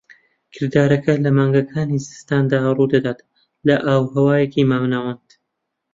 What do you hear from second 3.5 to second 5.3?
لە ئاوهەوای مامناوەند.